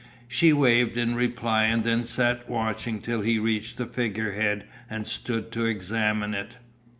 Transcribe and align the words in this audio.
She 0.27 0.51
waved 0.51 0.97
in 0.97 1.13
reply 1.13 1.65
and 1.65 1.83
then 1.83 2.05
sat 2.05 2.49
watching 2.49 3.01
till 3.03 3.21
he 3.21 3.37
reached 3.37 3.77
the 3.77 3.85
figure 3.85 4.31
head 4.31 4.67
and 4.89 5.05
stood 5.05 5.51
to 5.51 5.67
examine 5.67 6.33
it. 6.33 6.55